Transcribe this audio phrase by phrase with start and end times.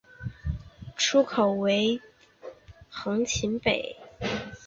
[0.97, 2.01] 出口为
[2.89, 3.97] 横琴北。